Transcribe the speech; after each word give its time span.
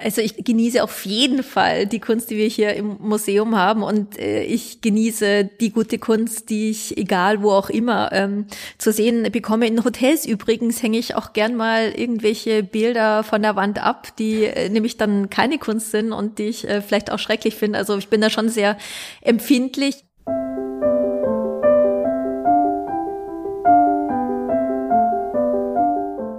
Also 0.00 0.20
ich 0.20 0.44
genieße 0.44 0.82
auf 0.82 1.04
jeden 1.06 1.42
Fall 1.42 1.86
die 1.86 1.98
Kunst, 1.98 2.30
die 2.30 2.36
wir 2.36 2.46
hier 2.46 2.74
im 2.74 2.96
Museum 3.00 3.56
haben 3.56 3.82
und 3.82 4.18
äh, 4.18 4.44
ich 4.44 4.80
genieße 4.80 5.50
die 5.60 5.72
gute 5.72 5.98
Kunst, 5.98 6.50
die 6.50 6.70
ich 6.70 6.96
egal 6.96 7.42
wo 7.42 7.50
auch 7.50 7.68
immer 7.68 8.12
ähm, 8.12 8.46
zu 8.78 8.92
sehen 8.92 9.30
bekomme. 9.32 9.66
In 9.66 9.84
Hotels 9.84 10.24
übrigens 10.24 10.82
hänge 10.82 10.98
ich 10.98 11.16
auch 11.16 11.32
gern 11.32 11.56
mal 11.56 11.92
irgendwelche 11.96 12.62
Bilder 12.62 13.24
von 13.24 13.42
der 13.42 13.56
Wand 13.56 13.82
ab, 13.84 14.16
die 14.18 14.44
äh, 14.44 14.68
nämlich 14.68 14.96
dann 14.96 15.30
keine 15.30 15.58
Kunst 15.58 15.90
sind 15.90 16.12
und 16.12 16.38
die 16.38 16.44
ich 16.44 16.68
äh, 16.68 16.80
vielleicht 16.80 17.10
auch 17.10 17.18
schrecklich 17.18 17.56
finde. 17.56 17.78
Also 17.78 17.98
ich 17.98 18.08
bin 18.08 18.20
da 18.20 18.30
schon 18.30 18.48
sehr 18.48 18.76
empfindlich. 19.20 20.04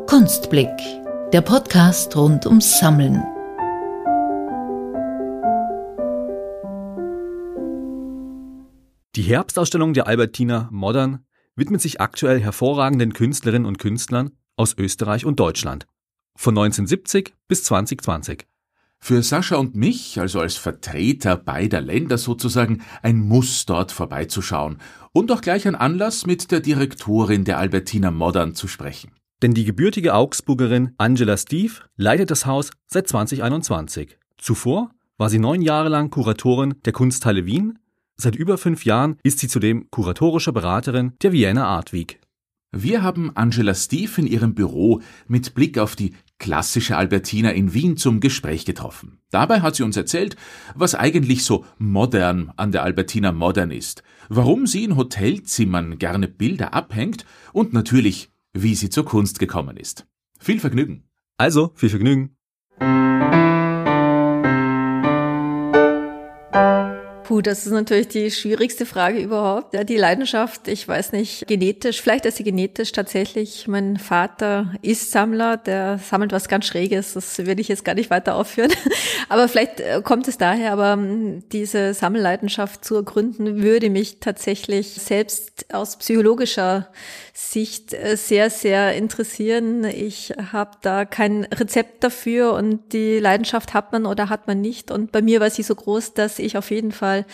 Kunstblick, 0.07 0.69
der 1.33 1.41
Podcast 1.41 2.15
rund 2.15 2.45
ums 2.45 2.79
Sammeln. 2.79 3.23
Die 9.15 9.23
Herbstausstellung 9.23 9.93
der 9.93 10.05
Albertina 10.05 10.69
Modern 10.71 11.25
widmet 11.55 11.81
sich 11.81 11.99
aktuell 11.99 12.39
hervorragenden 12.39 13.13
Künstlerinnen 13.13 13.65
und 13.65 13.79
Künstlern 13.79 14.31
aus 14.55 14.77
Österreich 14.77 15.25
und 15.25 15.39
Deutschland. 15.39 15.87
Von 16.35 16.55
1970 16.55 17.33
bis 17.47 17.63
2020. 17.63 18.45
Für 18.99 19.23
Sascha 19.23 19.55
und 19.55 19.75
mich, 19.75 20.19
also 20.19 20.39
als 20.39 20.57
Vertreter 20.57 21.37
beider 21.37 21.81
Länder 21.81 22.19
sozusagen, 22.19 22.83
ein 23.01 23.17
Muss 23.17 23.65
dort 23.65 23.91
vorbeizuschauen 23.91 24.77
und 25.11 25.31
auch 25.31 25.41
gleich 25.41 25.67
ein 25.67 25.75
Anlass, 25.75 26.27
mit 26.27 26.51
der 26.51 26.59
Direktorin 26.59 27.45
der 27.45 27.57
Albertina 27.57 28.11
Modern 28.11 28.53
zu 28.53 28.67
sprechen. 28.67 29.11
Denn 29.41 29.55
die 29.55 29.65
gebürtige 29.65 30.13
Augsburgerin 30.13 30.93
Angela 30.99 31.37
Steve 31.37 31.73
leitet 31.95 32.29
das 32.29 32.45
Haus 32.45 32.69
seit 32.85 33.07
2021. 33.07 34.19
Zuvor 34.37 34.91
war 35.17 35.31
sie 35.31 35.39
neun 35.39 35.63
Jahre 35.63 35.89
lang 35.89 36.11
Kuratorin 36.11 36.75
der 36.85 36.93
Kunsthalle 36.93 37.47
Wien 37.47 37.79
Seit 38.21 38.35
über 38.35 38.57
fünf 38.57 38.83
Jahren 38.83 39.15
ist 39.23 39.39
sie 39.39 39.47
zudem 39.47 39.89
kuratorische 39.91 40.51
Beraterin 40.51 41.13
der 41.21 41.31
Vienna 41.31 41.65
Art 41.65 41.93
Week. 41.93 42.19
Wir 42.69 43.01
haben 43.01 43.31
Angela 43.37 43.73
Steve 43.73 44.11
in 44.17 44.27
ihrem 44.27 44.55
Büro 44.55 44.99
mit 45.29 45.53
Blick 45.53 45.77
auf 45.77 45.95
die 45.95 46.13
klassische 46.37 46.97
Albertina 46.97 47.51
in 47.51 47.73
Wien 47.73 47.95
zum 47.95 48.19
Gespräch 48.19 48.65
getroffen. 48.65 49.19
Dabei 49.31 49.61
hat 49.61 49.75
sie 49.75 49.83
uns 49.83 49.95
erzählt, 49.95 50.35
was 50.75 50.95
eigentlich 50.95 51.45
so 51.45 51.65
modern 51.77 52.51
an 52.57 52.73
der 52.73 52.83
Albertina 52.83 53.31
Modern 53.31 53.71
ist, 53.71 54.03
warum 54.27 54.67
sie 54.67 54.83
in 54.83 54.97
Hotelzimmern 54.97 55.97
gerne 55.97 56.27
Bilder 56.27 56.73
abhängt 56.73 57.25
und 57.53 57.71
natürlich, 57.71 58.31
wie 58.51 58.75
sie 58.75 58.89
zur 58.89 59.05
Kunst 59.05 59.39
gekommen 59.39 59.77
ist. 59.77 60.05
Viel 60.39 60.59
Vergnügen. 60.59 61.05
Also, 61.37 61.71
viel 61.73 61.89
Vergnügen. 61.89 62.35
Puh, 67.29 67.43
das 67.43 67.67
ist 67.67 67.71
natürlich 67.71 68.07
die 68.07 68.31
schwierigste 68.31 68.87
Frage 68.87 69.19
überhaupt. 69.19 69.75
Ja, 69.75 69.83
die 69.83 69.97
Leidenschaft, 69.97 70.67
ich 70.67 70.87
weiß 70.87 71.11
nicht, 71.11 71.45
genetisch, 71.45 72.01
vielleicht 72.01 72.25
ist 72.25 72.37
sie 72.37 72.43
genetisch 72.43 72.91
tatsächlich. 72.91 73.67
Mein 73.67 73.97
Vater 73.97 74.73
ist 74.81 75.11
Sammler, 75.11 75.55
der 75.57 75.99
sammelt 75.99 76.31
was 76.31 76.47
ganz 76.47 76.65
Schräges, 76.65 77.13
das 77.13 77.37
will 77.45 77.59
ich 77.59 77.67
jetzt 77.67 77.85
gar 77.85 77.93
nicht 77.93 78.09
weiter 78.09 78.33
aufführen. 78.33 78.71
Aber 79.29 79.47
vielleicht 79.47 79.79
äh, 79.79 80.01
kommt 80.03 80.27
es 80.27 80.39
daher, 80.39 80.71
aber 80.71 80.93
hm, 80.93 81.43
diese 81.51 81.93
Sammelleidenschaft 81.93 82.83
zu 82.83 82.95
ergründen, 82.95 83.61
würde 83.61 83.91
mich 83.91 84.19
tatsächlich 84.19 84.87
selbst 84.87 85.71
aus 85.71 85.97
psychologischer 85.97 86.87
Sicht 87.41 87.93
äh, 87.93 88.17
sehr, 88.17 88.49
sehr 88.49 88.95
interessieren. 88.95 89.85
Ich 89.85 90.33
habe 90.51 90.71
da 90.81 91.05
kein 91.05 91.45
Rezept 91.45 92.03
dafür 92.03 92.51
und 92.51 92.91
die 92.91 93.17
Leidenschaft 93.17 93.73
hat 93.73 93.93
man 93.93 94.05
oder 94.05 94.27
hat 94.27 94.45
man 94.47 94.59
nicht. 94.59 94.91
Und 94.91 95.13
bei 95.13 95.21
mir 95.21 95.39
war 95.39 95.49
sie 95.49 95.63
so 95.63 95.73
groß, 95.73 96.13
dass 96.13 96.37
ich 96.37 96.57
auf 96.57 96.69
jeden 96.69 96.91
Fall 96.91 97.25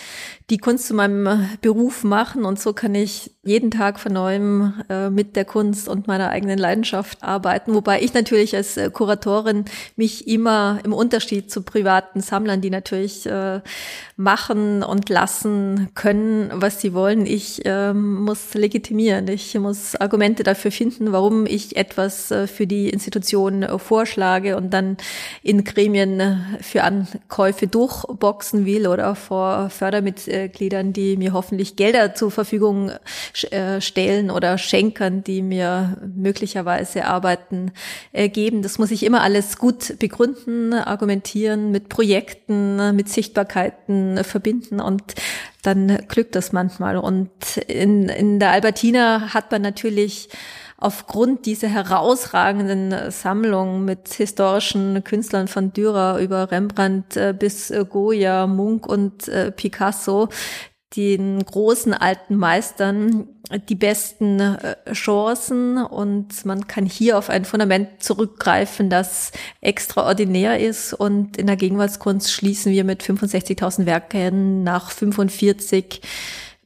die 0.52 0.60
Kunst 0.60 0.86
zu 0.86 0.94
meinem 0.94 1.50
Beruf 1.62 2.04
machen 2.04 2.46
und 2.46 2.60
so 2.60 2.74
kann 2.74 2.94
ich 2.94 3.32
jeden 3.46 3.70
Tag 3.70 4.00
von 4.00 4.12
neuem 4.12 4.74
äh, 4.90 5.10
mit 5.10 5.36
der 5.36 5.46
Kunst 5.46 5.88
und 5.88 6.08
meiner 6.08 6.30
eigenen 6.30 6.58
Leidenschaft 6.58 7.24
arbeiten, 7.24 7.76
wobei 7.76 8.02
ich 8.02 8.14
natürlich 8.14 8.56
als 8.56 8.76
äh, 8.76 8.90
Kuratorin 8.90 9.66
mich 9.96 10.28
immer 10.28 10.80
im 10.84 10.94
Unterschied 10.94 11.52
zu 11.52 11.62
privaten 11.62 12.22
Sammlern, 12.22 12.62
die 12.62 12.72
natürlich 12.72 13.28
äh, 13.28 13.62
machen 14.18 14.82
und 14.82 15.10
lassen 15.10 15.90
können, 15.94 16.50
was 16.54 16.82
sie 16.82 16.94
wollen, 16.94 17.26
ich 17.28 17.62
ähm, 17.66 18.24
muss 18.24 18.54
legitimieren, 18.54 19.28
ich 19.28 19.54
muss 19.60 19.96
Argumente 19.96 20.44
dafür 20.44 20.72
finden, 20.72 21.12
warum 21.12 21.46
ich 21.46 21.76
etwas 21.76 22.32
äh, 22.32 22.48
für 22.48 22.66
die 22.66 22.90
Institution 22.90 23.62
äh, 23.62 23.78
vorschlage 23.78 24.58
und 24.58 24.74
dann 24.74 24.98
in 25.44 25.64
Gremien 25.64 26.20
äh, 26.20 26.38
für 26.62 26.84
Ankäufe 26.84 27.68
durchboxen 27.68 28.66
will 28.66 28.88
oder 28.88 29.14
vor 29.16 29.70
Fördermitgliedern, 29.70 30.94
die 30.94 31.16
mir 31.18 31.34
hoffentlich 31.34 31.76
Gelder 31.76 32.16
zur 32.16 32.32
Verfügung 32.32 32.92
stellen 33.36 34.32
oder 34.32 34.58
Schenkern, 34.58 35.24
die 35.24 35.42
mir 35.42 35.98
möglicherweise 36.16 37.06
Arbeiten 37.06 37.72
äh, 38.14 38.30
geben. 38.30 38.62
Das 38.62 38.80
muss 38.80 38.92
ich 38.92 39.04
immer 39.04 39.22
alles 39.22 39.58
gut 39.58 40.00
begründen, 40.00 40.74
argumentieren, 40.74 41.72
mit 41.72 41.90
Projekten, 41.90 42.96
mit 42.96 43.10
Sichtbarkeiten 43.10 44.24
verbinden 44.24 44.80
und 44.80 45.16
dann 45.64 46.00
glückt 46.08 46.36
das 46.36 46.52
manchmal. 46.52 46.98
Und 46.98 47.58
in, 47.68 48.10
in 48.10 48.40
der 48.40 48.52
Albertina 48.52 49.34
hat 49.34 49.52
man 49.52 49.62
natürlich 49.62 50.30
aufgrund 50.78 51.46
dieser 51.46 51.70
herausragenden 51.70 53.12
Sammlung 53.12 53.86
mit 53.86 54.14
historischen 54.14 55.04
Künstlern 55.04 55.48
von 55.48 55.74
Dürer 55.74 56.20
über 56.20 56.52
Rembrandt 56.52 57.18
äh, 57.18 57.34
bis 57.38 57.74
Goya, 57.90 58.48
Munk 58.48 58.88
und 58.88 59.32
Picasso 59.56 60.30
den 60.96 61.44
großen 61.44 61.94
alten 61.94 62.36
Meistern 62.36 63.28
die 63.70 63.76
besten 63.76 64.40
äh, 64.40 64.76
Chancen. 64.94 65.78
Und 65.78 66.46
man 66.46 66.68
kann 66.68 66.86
hier 66.86 67.18
auf 67.18 67.30
ein 67.30 67.46
Fundament 67.46 68.04
zurückgreifen, 68.04 68.90
das 68.90 69.32
extraordinär 69.62 70.60
ist. 70.60 70.94
Und 70.94 71.38
in 71.38 71.48
der 71.48 71.56
Gegenwartskunst 71.56 72.32
schließen 72.32 72.72
wir 72.72 72.84
mit 72.84 73.04
65.000 73.04 73.86
Werken 73.86 74.64
nach 74.64 74.92
45 74.92 76.02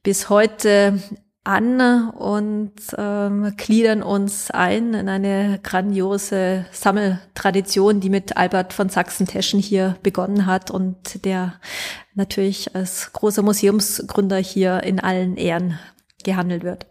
bis 0.03 0.29
heute 0.29 0.99
an 1.49 2.11
und 2.11 2.73
ähm, 2.95 3.53
gliedern 3.57 4.03
uns 4.03 4.51
ein 4.51 4.93
in 4.93 5.09
eine 5.09 5.59
grandiose 5.63 6.65
Sammeltradition, 6.71 7.99
die 7.99 8.11
mit 8.11 8.37
Albert 8.37 8.71
von 8.71 8.89
Sachsen-Teschen 8.89 9.59
hier 9.59 9.97
begonnen 10.03 10.45
hat 10.45 10.69
und 10.69 11.25
der 11.25 11.55
natürlich 12.13 12.75
als 12.75 13.11
großer 13.13 13.41
Museumsgründer 13.41 14.37
hier 14.37 14.83
in 14.83 14.99
allen 14.99 15.37
Ehren 15.37 15.79
gehandelt 16.23 16.63
wird. 16.63 16.85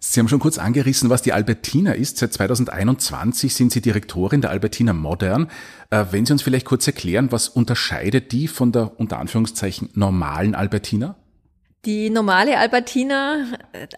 Sie 0.00 0.18
haben 0.18 0.28
schon 0.28 0.40
kurz 0.40 0.58
angerissen, 0.58 1.08
was 1.10 1.22
die 1.22 1.32
Albertina 1.32 1.92
ist. 1.92 2.18
Seit 2.18 2.32
2021 2.32 3.54
sind 3.54 3.72
Sie 3.72 3.80
Direktorin 3.80 4.40
der 4.40 4.50
Albertina 4.50 4.92
Modern. 4.92 5.48
Äh, 5.90 6.06
wenn 6.10 6.26
Sie 6.26 6.32
uns 6.32 6.42
vielleicht 6.42 6.66
kurz 6.66 6.86
erklären, 6.86 7.30
was 7.30 7.48
unterscheidet 7.48 8.32
die 8.32 8.48
von 8.48 8.72
der 8.72 8.98
unter 8.98 9.18
Anführungszeichen 9.18 9.90
normalen 9.94 10.54
Albertina? 10.54 11.16
Die 11.88 12.10
normale 12.10 12.58
Albertina, 12.58 13.46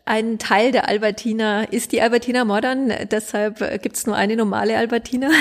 ein 0.04 0.38
Teil 0.38 0.70
der 0.70 0.88
Albertina 0.88 1.64
ist 1.64 1.90
die 1.90 2.00
Albertina 2.00 2.44
Modern, 2.44 2.92
deshalb 3.10 3.82
gibt 3.82 3.96
es 3.96 4.06
nur 4.06 4.14
eine 4.14 4.36
normale 4.36 4.78
Albertina. 4.78 5.28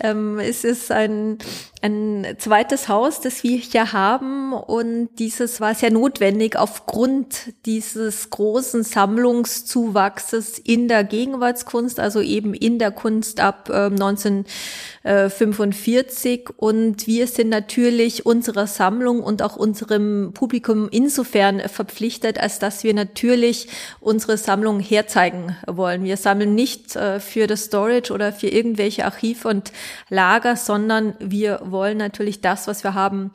Ähm, 0.00 0.38
es 0.38 0.64
ist 0.64 0.90
ein 0.90 1.38
ein 1.82 2.36
zweites 2.38 2.88
Haus, 2.88 3.20
das 3.20 3.42
wir 3.42 3.58
hier 3.58 3.92
haben 3.92 4.52
und 4.52 5.08
dieses 5.18 5.60
war 5.60 5.74
sehr 5.74 5.90
notwendig 5.90 6.54
aufgrund 6.56 7.52
dieses 7.66 8.30
großen 8.30 8.84
Sammlungszuwachses 8.84 10.60
in 10.60 10.86
der 10.86 11.02
Gegenwartskunst, 11.02 11.98
also 11.98 12.20
eben 12.20 12.54
in 12.54 12.78
der 12.78 12.92
Kunst 12.92 13.40
ab 13.40 13.68
äh, 13.68 13.86
1945 13.86 16.50
und 16.56 17.08
wir 17.08 17.26
sind 17.26 17.48
natürlich 17.48 18.26
unserer 18.26 18.68
Sammlung 18.68 19.20
und 19.20 19.42
auch 19.42 19.56
unserem 19.56 20.30
Publikum 20.34 20.88
insofern 20.88 21.58
verpflichtet, 21.68 22.38
als 22.38 22.60
dass 22.60 22.84
wir 22.84 22.94
natürlich 22.94 23.66
unsere 23.98 24.36
Sammlung 24.36 24.78
herzeigen 24.78 25.56
wollen. 25.66 26.04
Wir 26.04 26.16
sammeln 26.16 26.54
nicht 26.54 26.94
äh, 26.94 27.18
für 27.18 27.48
das 27.48 27.64
Storage 27.64 28.12
oder 28.12 28.32
für 28.32 28.46
irgendwelche 28.46 29.04
Archive 29.04 29.48
und 29.48 29.72
Lager, 30.08 30.54
sondern 30.54 31.14
wir 31.18 31.71
wollen 31.72 31.98
natürlich 31.98 32.40
das, 32.40 32.66
was 32.68 32.84
wir 32.84 32.94
haben, 32.94 33.32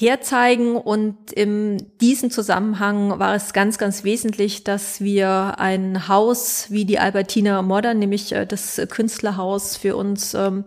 herzeigen. 0.00 0.76
Und 0.76 1.32
in 1.32 1.84
diesem 2.00 2.30
Zusammenhang 2.30 3.18
war 3.18 3.34
es 3.34 3.52
ganz, 3.52 3.78
ganz 3.78 4.04
wesentlich, 4.04 4.62
dass 4.62 5.00
wir 5.00 5.54
ein 5.58 6.06
Haus 6.06 6.66
wie 6.70 6.84
die 6.84 7.00
Albertina 7.00 7.62
Modern, 7.62 7.98
nämlich 7.98 8.32
äh, 8.32 8.46
das 8.46 8.80
Künstlerhaus, 8.88 9.76
für 9.76 9.96
uns 9.96 10.34
ähm, 10.34 10.64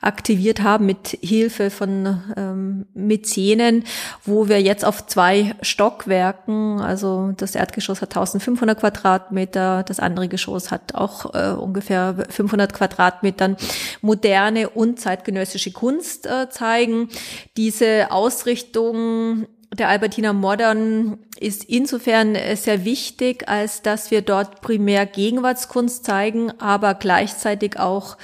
aktiviert 0.00 0.62
haben 0.62 0.86
mit 0.86 1.16
Hilfe 1.20 1.70
von 1.70 2.22
ähm, 2.36 2.86
Mäzenen, 2.94 3.84
wo 4.24 4.48
wir 4.48 4.60
jetzt 4.60 4.84
auf 4.84 5.06
zwei 5.06 5.54
Stockwerken, 5.62 6.80
also 6.80 7.32
das 7.36 7.54
Erdgeschoss 7.54 8.02
hat 8.02 8.10
1500 8.10 8.80
Quadratmeter, 8.80 9.84
das 9.84 10.00
andere 10.00 10.28
Geschoss 10.28 10.70
hat 10.72 10.94
auch 10.94 11.34
äh, 11.34 11.52
ungefähr 11.52 12.26
500 12.28 12.72
Quadratmetern, 12.72 13.56
moderne 14.00 14.70
und 14.70 14.98
zeitgenössische 14.98 15.70
Kunst 15.70 16.26
äh, 16.26 16.50
zeigen. 16.50 17.08
Diese 17.56 18.10
Ausrichtung 18.10 18.71
Richtung 18.72 19.48
der 19.74 19.90
Albertina 19.90 20.32
Modern 20.32 21.18
ist 21.38 21.64
insofern 21.64 22.36
sehr 22.54 22.86
wichtig, 22.86 23.46
als 23.46 23.82
dass 23.82 24.10
wir 24.10 24.22
dort 24.22 24.62
primär 24.62 25.04
Gegenwartskunst 25.04 26.06
zeigen, 26.06 26.58
aber 26.58 26.94
gleichzeitig 26.94 27.78
auch 27.78 28.16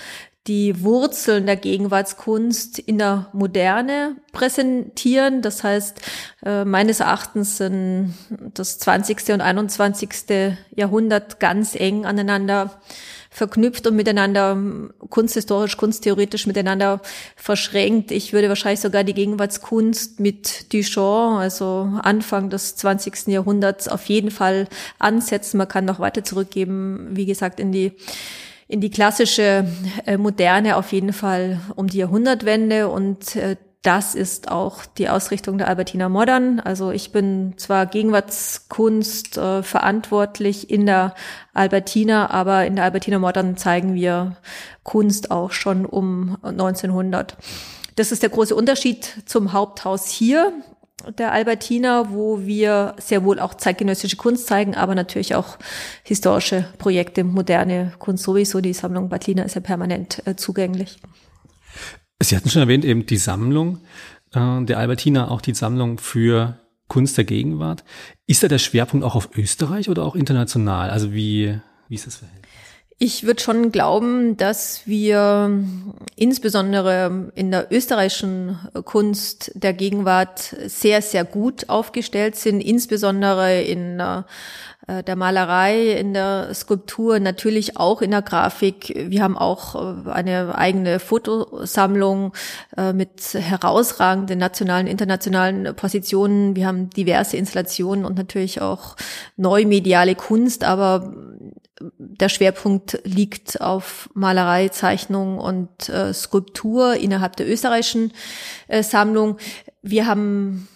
die 0.46 0.82
Wurzeln 0.82 1.44
der 1.44 1.56
Gegenwartskunst 1.56 2.78
in 2.78 2.96
der 2.96 3.28
Moderne 3.34 4.16
präsentieren. 4.32 5.42
Das 5.42 5.62
heißt, 5.64 6.00
äh, 6.46 6.64
meines 6.64 7.00
Erachtens 7.00 7.58
sind 7.58 8.14
das 8.54 8.78
20. 8.78 9.34
und 9.34 9.42
21. 9.42 10.56
Jahrhundert 10.74 11.40
ganz 11.40 11.74
eng 11.74 12.06
aneinander 12.06 12.80
verknüpft 13.38 13.86
und 13.86 13.94
miteinander 13.94 14.58
kunsthistorisch, 15.10 15.76
kunsttheoretisch 15.76 16.46
miteinander 16.46 17.00
verschränkt. 17.36 18.10
Ich 18.10 18.32
würde 18.32 18.48
wahrscheinlich 18.48 18.80
sogar 18.80 19.04
die 19.04 19.14
Gegenwartskunst 19.14 20.18
mit 20.18 20.72
Duchamp, 20.72 21.38
also 21.38 21.88
Anfang 22.02 22.50
des 22.50 22.74
20. 22.74 23.28
Jahrhunderts, 23.28 23.86
auf 23.86 24.06
jeden 24.06 24.32
Fall 24.32 24.66
ansetzen. 24.98 25.58
Man 25.58 25.68
kann 25.68 25.84
noch 25.84 26.00
weiter 26.00 26.24
zurückgeben, 26.24 27.10
wie 27.12 27.26
gesagt, 27.26 27.60
in 27.60 27.72
die 27.72 27.92
in 28.70 28.82
die 28.82 28.90
klassische 28.90 29.66
äh, 30.04 30.18
Moderne 30.18 30.76
auf 30.76 30.92
jeden 30.92 31.14
Fall 31.14 31.58
um 31.74 31.86
die 31.86 31.98
Jahrhundertwende 31.98 32.88
und 32.88 33.34
äh, 33.34 33.56
das 33.82 34.14
ist 34.16 34.50
auch 34.50 34.84
die 34.86 35.08
Ausrichtung 35.08 35.56
der 35.58 35.68
Albertina 35.68 36.08
Modern. 36.08 36.58
Also 36.58 36.90
ich 36.90 37.12
bin 37.12 37.54
zwar 37.58 37.86
Gegenwartskunst 37.86 39.38
äh, 39.38 39.62
verantwortlich 39.62 40.68
in 40.68 40.84
der 40.84 41.14
Albertina, 41.54 42.30
aber 42.30 42.66
in 42.66 42.74
der 42.74 42.84
Albertina 42.84 43.18
Modern 43.18 43.56
zeigen 43.56 43.94
wir 43.94 44.36
Kunst 44.82 45.30
auch 45.30 45.52
schon 45.52 45.86
um 45.86 46.38
1900. 46.42 47.36
Das 47.94 48.10
ist 48.10 48.22
der 48.22 48.30
große 48.30 48.54
Unterschied 48.54 49.22
zum 49.26 49.52
Haupthaus 49.52 50.08
hier 50.08 50.52
der 51.16 51.32
Albertina, 51.32 52.10
wo 52.10 52.40
wir 52.44 52.96
sehr 52.98 53.22
wohl 53.24 53.38
auch 53.38 53.54
zeitgenössische 53.54 54.16
Kunst 54.16 54.48
zeigen, 54.48 54.74
aber 54.74 54.96
natürlich 54.96 55.36
auch 55.36 55.56
historische 56.02 56.64
Projekte, 56.78 57.22
moderne 57.22 57.92
Kunst 57.98 58.24
sowieso. 58.24 58.60
Die 58.60 58.72
Sammlung 58.72 59.08
Bartlina 59.08 59.44
ist 59.44 59.54
ja 59.54 59.60
permanent 59.60 60.26
äh, 60.26 60.34
zugänglich. 60.34 60.98
Sie 62.20 62.36
hatten 62.36 62.50
schon 62.50 62.62
erwähnt, 62.62 62.84
eben 62.84 63.06
die 63.06 63.16
Sammlung 63.16 63.78
äh, 64.32 64.64
der 64.64 64.78
Albertina, 64.78 65.28
auch 65.28 65.40
die 65.40 65.54
Sammlung 65.54 65.98
für 65.98 66.58
Kunst 66.88 67.16
der 67.16 67.24
Gegenwart. 67.24 67.84
Ist 68.26 68.42
da 68.42 68.48
der 68.48 68.58
Schwerpunkt 68.58 69.04
auch 69.04 69.14
auf 69.14 69.30
Österreich 69.36 69.88
oder 69.88 70.04
auch 70.04 70.16
international? 70.16 70.90
Also 70.90 71.12
wie, 71.12 71.58
wie 71.88 71.94
ist 71.94 72.06
das 72.06 72.16
Verhältnis? 72.16 72.50
Ich 73.00 73.24
würde 73.24 73.40
schon 73.40 73.70
glauben, 73.70 74.36
dass 74.36 74.82
wir 74.86 75.56
insbesondere 76.16 77.30
in 77.36 77.52
der 77.52 77.70
österreichischen 77.70 78.58
Kunst 78.84 79.52
der 79.54 79.72
Gegenwart 79.72 80.40
sehr, 80.66 81.00
sehr 81.00 81.24
gut 81.24 81.68
aufgestellt 81.68 82.34
sind, 82.34 82.60
insbesondere 82.60 83.62
in 83.62 84.00
äh, 84.00 85.04
der 85.04 85.14
Malerei, 85.14 85.92
in 85.92 86.12
der 86.12 86.52
Skulptur, 86.54 87.20
natürlich 87.20 87.76
auch 87.76 88.02
in 88.02 88.10
der 88.10 88.22
Grafik. 88.22 88.92
Wir 88.96 89.22
haben 89.22 89.38
auch 89.38 89.76
äh, 89.76 90.10
eine 90.10 90.56
eigene 90.56 90.98
Fotosammlung 90.98 92.32
äh, 92.76 92.92
mit 92.92 93.34
herausragenden 93.34 94.40
nationalen, 94.40 94.88
internationalen 94.88 95.76
Positionen. 95.76 96.56
Wir 96.56 96.66
haben 96.66 96.90
diverse 96.90 97.36
Installationen 97.36 98.04
und 98.04 98.16
natürlich 98.16 98.60
auch 98.60 98.96
neumediale 99.36 100.16
Kunst, 100.16 100.64
aber 100.64 101.14
der 101.98 102.28
Schwerpunkt 102.28 103.00
liegt 103.04 103.60
auf 103.60 104.10
Malerei, 104.14 104.68
Zeichnung 104.68 105.38
und 105.38 105.88
äh, 105.88 106.12
Skulptur 106.12 106.94
innerhalb 106.94 107.36
der 107.36 107.48
österreichischen 107.48 108.12
äh, 108.68 108.82
Sammlung. 108.82 109.38
Wir 109.82 110.06
haben 110.06 110.68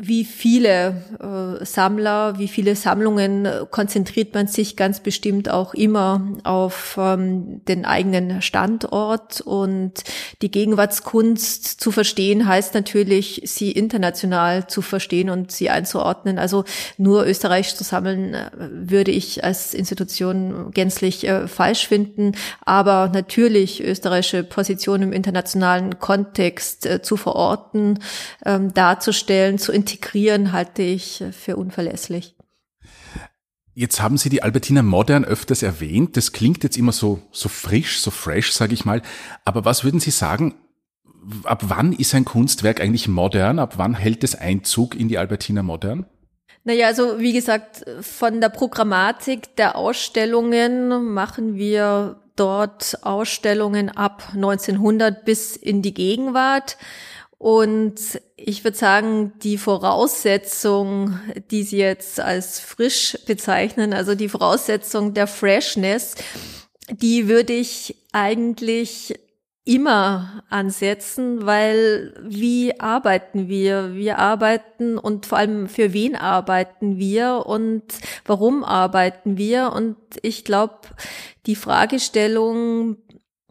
wie 0.00 0.24
viele 0.24 1.02
äh, 1.20 1.64
Sammler, 1.64 2.38
wie 2.38 2.48
viele 2.48 2.76
Sammlungen 2.76 3.48
konzentriert 3.70 4.32
man 4.34 4.46
sich 4.46 4.76
ganz 4.76 5.00
bestimmt 5.00 5.50
auch 5.50 5.74
immer 5.74 6.22
auf 6.44 6.96
ähm, 7.00 7.64
den 7.66 7.84
eigenen 7.84 8.40
Standort 8.40 9.40
und 9.40 10.04
die 10.40 10.50
Gegenwartskunst 10.50 11.80
zu 11.80 11.90
verstehen 11.90 12.46
heißt 12.46 12.74
natürlich, 12.74 13.42
sie 13.44 13.72
international 13.72 14.68
zu 14.68 14.82
verstehen 14.82 15.30
und 15.30 15.50
sie 15.50 15.68
einzuordnen. 15.68 16.38
Also 16.38 16.64
nur 16.96 17.26
Österreich 17.26 17.74
zu 17.74 17.82
sammeln 17.82 18.34
äh, 18.34 18.50
würde 18.70 19.10
ich 19.10 19.42
als 19.42 19.74
Institution 19.74 20.70
gänzlich 20.72 21.26
äh, 21.26 21.48
falsch 21.48 21.88
finden, 21.88 22.32
aber 22.64 23.10
natürlich 23.12 23.82
österreichische 23.82 24.44
Position 24.44 25.02
im 25.02 25.12
internationalen 25.12 25.98
Kontext 25.98 26.86
äh, 26.86 27.02
zu 27.02 27.16
verorten, 27.16 27.98
ähm, 28.46 28.72
darzustellen, 28.72 29.58
zu 29.58 29.72
integrieren, 29.88 30.52
halte 30.52 30.82
ich 30.82 31.24
für 31.32 31.56
unverlässlich. 31.56 32.34
Jetzt 33.74 34.02
haben 34.02 34.18
Sie 34.18 34.28
die 34.28 34.42
Albertina 34.42 34.82
Modern 34.82 35.24
öfters 35.24 35.62
erwähnt. 35.62 36.16
Das 36.16 36.32
klingt 36.32 36.64
jetzt 36.64 36.76
immer 36.76 36.92
so, 36.92 37.22
so 37.30 37.48
frisch, 37.48 38.00
so 38.00 38.10
fresh, 38.10 38.52
sage 38.52 38.74
ich 38.74 38.84
mal. 38.84 39.02
Aber 39.44 39.64
was 39.64 39.84
würden 39.84 40.00
Sie 40.00 40.10
sagen, 40.10 40.56
ab 41.44 41.62
wann 41.68 41.92
ist 41.92 42.14
ein 42.14 42.24
Kunstwerk 42.24 42.80
eigentlich 42.80 43.06
modern? 43.06 43.60
Ab 43.60 43.74
wann 43.76 43.94
hält 43.94 44.24
es 44.24 44.34
Einzug 44.34 44.96
in 44.96 45.08
die 45.08 45.16
Albertina 45.16 45.62
Modern? 45.62 46.06
Naja, 46.64 46.88
also 46.88 47.20
wie 47.20 47.32
gesagt, 47.32 47.84
von 48.00 48.40
der 48.40 48.48
Programmatik 48.48 49.54
der 49.56 49.76
Ausstellungen 49.76 51.12
machen 51.14 51.54
wir 51.54 52.20
dort 52.34 52.98
Ausstellungen 53.02 53.90
ab 53.90 54.32
1900 54.34 55.24
bis 55.24 55.56
in 55.56 55.82
die 55.82 55.94
Gegenwart. 55.94 56.76
Und 57.38 58.20
ich 58.34 58.64
würde 58.64 58.76
sagen, 58.76 59.32
die 59.42 59.58
Voraussetzung, 59.58 61.20
die 61.52 61.62
Sie 61.62 61.78
jetzt 61.78 62.18
als 62.18 62.58
frisch 62.58 63.16
bezeichnen, 63.26 63.92
also 63.92 64.16
die 64.16 64.28
Voraussetzung 64.28 65.14
der 65.14 65.28
Freshness, 65.28 66.16
die 66.90 67.28
würde 67.28 67.52
ich 67.52 67.96
eigentlich 68.12 69.14
immer 69.64 70.42
ansetzen, 70.48 71.44
weil 71.44 72.14
wie 72.26 72.80
arbeiten 72.80 73.48
wir? 73.48 73.94
Wir 73.94 74.18
arbeiten 74.18 74.96
und 74.96 75.26
vor 75.26 75.36
allem 75.36 75.68
für 75.68 75.92
wen 75.92 76.16
arbeiten 76.16 76.96
wir 76.96 77.44
und 77.44 77.84
warum 78.24 78.64
arbeiten 78.64 79.36
wir? 79.36 79.72
Und 79.74 79.96
ich 80.22 80.44
glaube, 80.44 80.78
die 81.44 81.54
Fragestellung 81.54 82.96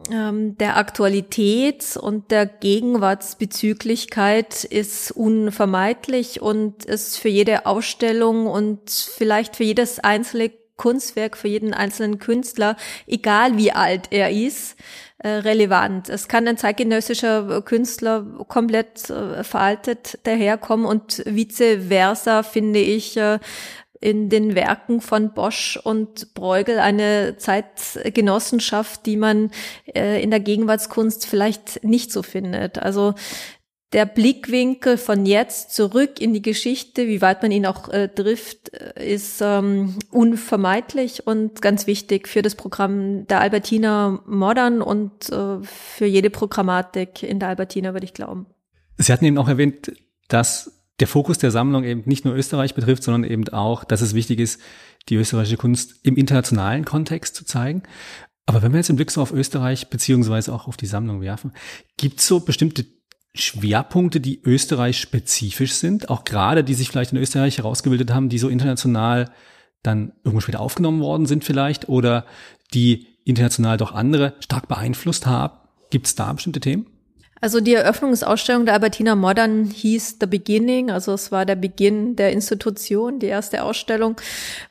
der 0.00 0.76
Aktualität 0.76 1.96
und 1.96 2.30
der 2.30 2.46
Gegenwartsbezüglichkeit 2.46 4.62
ist 4.62 5.10
unvermeidlich 5.10 6.40
und 6.40 6.84
ist 6.84 7.18
für 7.18 7.28
jede 7.28 7.66
Ausstellung 7.66 8.46
und 8.46 8.90
vielleicht 8.90 9.56
für 9.56 9.64
jedes 9.64 9.98
einzelne 9.98 10.52
Kunstwerk, 10.76 11.36
für 11.36 11.48
jeden 11.48 11.74
einzelnen 11.74 12.20
Künstler, 12.20 12.76
egal 13.06 13.58
wie 13.58 13.72
alt 13.72 14.12
er 14.12 14.30
ist, 14.30 14.76
äh, 15.18 15.28
relevant. 15.28 16.08
Es 16.08 16.28
kann 16.28 16.46
ein 16.46 16.56
zeitgenössischer 16.56 17.60
Künstler 17.62 18.44
komplett 18.46 19.10
äh, 19.10 19.42
veraltet 19.42 20.20
daherkommen 20.22 20.86
und 20.86 21.24
vice 21.26 21.88
versa 21.88 22.44
finde 22.44 22.78
ich 22.78 23.16
äh, 23.16 23.40
in 24.00 24.28
den 24.28 24.54
Werken 24.54 25.00
von 25.00 25.32
Bosch 25.34 25.78
und 25.82 26.34
Bruegel 26.34 26.78
eine 26.78 27.36
Zeitgenossenschaft, 27.38 29.06
die 29.06 29.16
man 29.16 29.50
äh, 29.94 30.22
in 30.22 30.30
der 30.30 30.40
Gegenwartskunst 30.40 31.26
vielleicht 31.26 31.84
nicht 31.84 32.12
so 32.12 32.22
findet. 32.22 32.78
Also 32.78 33.14
der 33.92 34.04
Blickwinkel 34.04 34.98
von 34.98 35.24
jetzt 35.24 35.74
zurück 35.74 36.20
in 36.20 36.34
die 36.34 36.42
Geschichte, 36.42 37.08
wie 37.08 37.22
weit 37.22 37.42
man 37.42 37.50
ihn 37.50 37.64
auch 37.64 37.88
äh, 37.88 38.08
trifft, 38.08 38.72
äh, 38.74 39.14
ist 39.14 39.40
ähm, 39.40 39.96
unvermeidlich 40.10 41.26
und 41.26 41.62
ganz 41.62 41.86
wichtig 41.86 42.28
für 42.28 42.42
das 42.42 42.54
Programm 42.54 43.26
der 43.26 43.40
Albertina 43.40 44.20
Modern 44.26 44.82
und 44.82 45.30
äh, 45.30 45.62
für 45.62 46.06
jede 46.06 46.28
Programmatik 46.28 47.22
in 47.22 47.38
der 47.38 47.48
Albertina, 47.48 47.94
würde 47.94 48.04
ich 48.04 48.12
glauben. 48.12 48.46
Sie 48.98 49.12
hatten 49.12 49.24
eben 49.24 49.38
auch 49.38 49.48
erwähnt, 49.48 49.92
dass 50.28 50.77
der 51.00 51.06
Fokus 51.06 51.38
der 51.38 51.50
Sammlung 51.50 51.84
eben 51.84 52.02
nicht 52.06 52.24
nur 52.24 52.34
Österreich 52.34 52.74
betrifft, 52.74 53.02
sondern 53.02 53.30
eben 53.30 53.48
auch, 53.50 53.84
dass 53.84 54.00
es 54.00 54.14
wichtig 54.14 54.40
ist, 54.40 54.60
die 55.08 55.14
österreichische 55.14 55.56
Kunst 55.56 55.94
im 56.02 56.16
internationalen 56.16 56.84
Kontext 56.84 57.34
zu 57.34 57.44
zeigen. 57.44 57.82
Aber 58.46 58.62
wenn 58.62 58.72
wir 58.72 58.78
jetzt 58.78 58.88
den 58.88 58.96
Blick 58.96 59.10
so 59.10 59.20
auf 59.20 59.32
Österreich 59.32 59.90
beziehungsweise 59.90 60.52
auch 60.52 60.66
auf 60.66 60.76
die 60.76 60.86
Sammlung 60.86 61.20
werfen, 61.20 61.52
gibt 61.96 62.20
es 62.20 62.26
so 62.26 62.40
bestimmte 62.40 62.86
Schwerpunkte, 63.34 64.20
die 64.20 64.40
Österreich 64.42 64.98
spezifisch 64.98 65.74
sind, 65.74 66.08
auch 66.08 66.24
gerade 66.24 66.64
die 66.64 66.74
sich 66.74 66.88
vielleicht 66.88 67.12
in 67.12 67.18
Österreich 67.18 67.58
herausgebildet 67.58 68.12
haben, 68.12 68.28
die 68.28 68.38
so 68.38 68.48
international 68.48 69.30
dann 69.82 70.12
irgendwo 70.24 70.40
später 70.40 70.60
aufgenommen 70.60 71.00
worden 71.00 71.26
sind 71.26 71.44
vielleicht 71.44 71.88
oder 71.88 72.26
die 72.74 73.06
international 73.24 73.76
doch 73.76 73.92
andere 73.92 74.34
stark 74.40 74.66
beeinflusst 74.66 75.26
haben? 75.26 75.54
Gibt 75.90 76.06
es 76.06 76.14
da 76.14 76.32
bestimmte 76.32 76.60
Themen? 76.60 76.86
Also 77.40 77.60
die 77.60 77.74
Eröffnungsausstellung 77.74 78.64
der 78.64 78.74
Albertina 78.74 79.14
Modern 79.14 79.64
hieß 79.64 80.16
The 80.20 80.26
Beginning, 80.26 80.90
also 80.90 81.12
es 81.12 81.30
war 81.30 81.46
der 81.46 81.56
Beginn 81.56 82.16
der 82.16 82.32
Institution, 82.32 83.18
die 83.18 83.26
erste 83.26 83.62
Ausstellung 83.62 84.16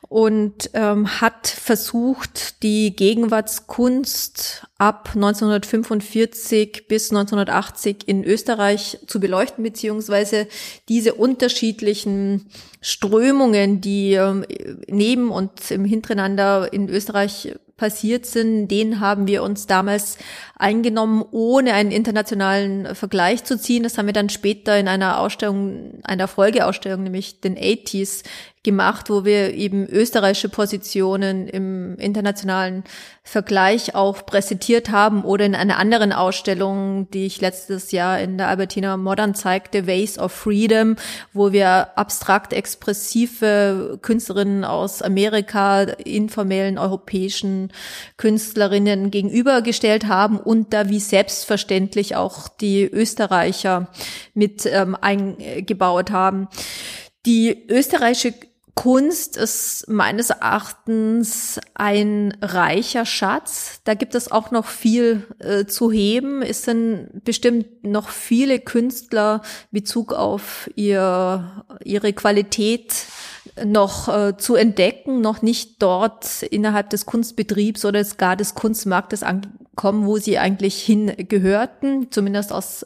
und 0.08 0.70
ähm, 0.74 1.20
hat 1.20 1.46
versucht, 1.46 2.62
die 2.62 2.94
Gegenwartskunst 2.94 4.66
ab 4.78 5.10
1945 5.14 6.86
bis 6.88 7.10
1980 7.10 8.06
in 8.06 8.24
Österreich 8.24 8.98
zu 9.06 9.20
beleuchten, 9.20 9.64
beziehungsweise 9.64 10.46
diese 10.88 11.14
unterschiedlichen 11.14 12.46
Strömungen, 12.80 13.80
die 13.80 14.12
ähm, 14.12 14.44
neben 14.86 15.30
und 15.30 15.70
im 15.70 15.84
Hintereinander 15.84 16.72
in 16.72 16.88
Österreich 16.88 17.54
passiert 17.78 18.26
sind, 18.26 18.68
den 18.68 19.00
haben 19.00 19.26
wir 19.26 19.42
uns 19.42 19.66
damals 19.66 20.18
eingenommen, 20.56 21.24
ohne 21.30 21.72
einen 21.72 21.92
internationalen 21.92 22.94
Vergleich 22.94 23.44
zu 23.44 23.58
ziehen. 23.58 23.84
Das 23.84 23.96
haben 23.96 24.06
wir 24.06 24.12
dann 24.12 24.28
später 24.28 24.78
in 24.78 24.88
einer 24.88 25.20
Ausstellung, 25.20 26.02
einer 26.02 26.28
Folgeausstellung, 26.28 27.04
nämlich 27.04 27.40
den 27.40 27.56
80s, 27.56 28.24
gemacht, 28.62 29.10
wo 29.10 29.24
wir 29.24 29.54
eben 29.54 29.86
österreichische 29.86 30.48
Positionen 30.48 31.48
im 31.48 31.96
internationalen 31.96 32.84
Vergleich 33.22 33.94
auch 33.94 34.24
präsentiert 34.24 34.90
haben 34.90 35.22
oder 35.22 35.44
in 35.44 35.54
einer 35.54 35.78
anderen 35.78 36.12
Ausstellung, 36.12 37.10
die 37.10 37.26
ich 37.26 37.40
letztes 37.40 37.92
Jahr 37.92 38.18
in 38.20 38.38
der 38.38 38.48
Albertina 38.48 38.96
Modern 38.96 39.34
zeigte, 39.34 39.86
Ways 39.86 40.18
of 40.18 40.32
Freedom, 40.32 40.96
wo 41.32 41.52
wir 41.52 41.98
abstrakt 41.98 42.52
expressive 42.52 43.98
Künstlerinnen 44.00 44.64
aus 44.64 45.02
Amerika, 45.02 45.82
informellen 45.82 46.78
europäischen 46.78 47.70
Künstlerinnen 48.16 49.10
gegenübergestellt 49.10 50.06
haben 50.06 50.38
und 50.38 50.72
da 50.72 50.88
wie 50.88 51.00
selbstverständlich 51.00 52.16
auch 52.16 52.48
die 52.48 52.84
Österreicher 52.84 53.88
mit 54.32 54.64
ähm, 54.64 54.96
eingebaut 54.98 56.10
haben. 56.10 56.48
Die 57.26 57.66
österreichische 57.68 58.32
Kunst 58.78 59.36
ist 59.36 59.88
meines 59.88 60.30
Erachtens 60.30 61.58
ein 61.74 62.32
reicher 62.40 63.04
Schatz. 63.04 63.80
Da 63.82 63.94
gibt 63.94 64.14
es 64.14 64.30
auch 64.30 64.52
noch 64.52 64.66
viel 64.66 65.26
äh, 65.40 65.64
zu 65.64 65.90
heben. 65.90 66.42
Es 66.42 66.62
sind 66.62 67.24
bestimmt 67.24 67.82
noch 67.82 68.08
viele 68.08 68.60
Künstler 68.60 69.42
Bezug 69.72 70.12
auf 70.12 70.70
ihr, 70.76 71.64
ihre 71.82 72.12
Qualität 72.12 72.94
noch 73.64 74.06
äh, 74.06 74.36
zu 74.36 74.54
entdecken, 74.54 75.22
noch 75.22 75.42
nicht 75.42 75.82
dort 75.82 76.44
innerhalb 76.44 76.90
des 76.90 77.04
Kunstbetriebs 77.04 77.84
oder 77.84 78.04
gar 78.16 78.36
des 78.36 78.54
Kunstmarktes 78.54 79.24
ankommen, 79.78 80.06
wo 80.06 80.18
sie 80.18 80.38
eigentlich 80.38 80.82
hingehörten, 80.82 82.10
zumindest 82.10 82.52
aus 82.52 82.84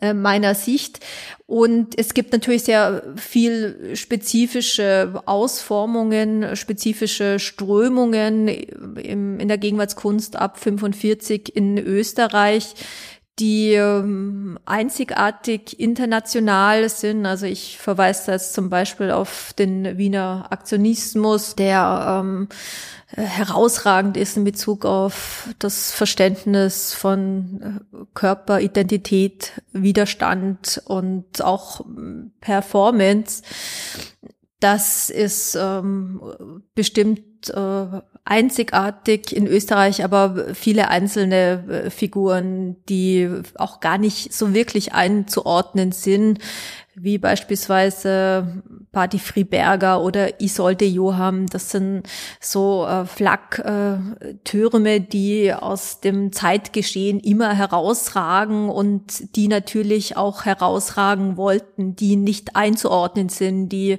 äh, 0.00 0.14
meiner 0.14 0.54
Sicht. 0.54 1.00
Und 1.46 1.98
es 1.98 2.14
gibt 2.14 2.32
natürlich 2.32 2.62
sehr 2.62 3.02
viel 3.16 3.90
spezifische 3.94 5.20
Ausformungen, 5.26 6.54
spezifische 6.56 7.40
Strömungen 7.40 8.46
in 8.48 9.48
der 9.48 9.58
Gegenwartskunst 9.58 10.36
ab 10.36 10.58
45 10.60 11.54
in 11.56 11.76
Österreich 11.78 12.74
die 13.40 13.72
ähm, 13.72 14.58
einzigartig 14.66 15.80
international 15.80 16.88
sind. 16.88 17.24
Also 17.24 17.46
ich 17.46 17.78
verweise 17.78 18.26
da 18.26 18.32
jetzt 18.32 18.52
zum 18.52 18.68
Beispiel 18.68 19.10
auf 19.10 19.54
den 19.58 19.96
Wiener 19.96 20.46
Aktionismus, 20.50 21.56
der 21.56 22.22
ähm, 22.22 22.48
herausragend 23.16 24.16
ist 24.18 24.36
in 24.36 24.44
Bezug 24.44 24.84
auf 24.84 25.48
das 25.58 25.90
Verständnis 25.90 26.92
von 26.92 27.80
äh, 27.92 28.04
Körper, 28.14 28.60
Identität, 28.60 29.62
Widerstand 29.72 30.82
und 30.84 31.42
auch 31.42 31.80
Performance. 32.40 33.42
Das 34.60 35.08
ist 35.08 35.56
ähm, 35.58 36.62
bestimmt 36.74 37.48
äh, 37.48 38.00
einzigartig 38.30 39.34
in 39.34 39.48
Österreich, 39.48 40.04
aber 40.04 40.54
viele 40.54 40.88
einzelne 40.88 41.64
äh, 41.68 41.90
Figuren, 41.90 42.76
die 42.88 43.28
auch 43.56 43.80
gar 43.80 43.98
nicht 43.98 44.32
so 44.32 44.54
wirklich 44.54 44.92
einzuordnen 44.92 45.90
sind, 45.90 46.38
wie 46.94 47.18
beispielsweise 47.18 48.62
Patti 48.92 49.20
Friberger 49.20 50.02
oder 50.02 50.40
Isolde 50.40 50.84
Johann. 50.84 51.46
Das 51.46 51.70
sind 51.70 52.02
so 52.40 52.86
äh, 52.86 53.06
Flaktürme, 53.06 54.94
äh, 54.96 55.00
die 55.00 55.54
aus 55.54 56.00
dem 56.00 56.32
Zeitgeschehen 56.32 57.20
immer 57.20 57.54
herausragen 57.54 58.68
und 58.68 59.36
die 59.36 59.46
natürlich 59.46 60.16
auch 60.16 60.44
herausragen 60.44 61.36
wollten, 61.36 61.94
die 61.94 62.16
nicht 62.16 62.56
einzuordnen 62.56 63.28
sind, 63.28 63.68
die 63.68 63.98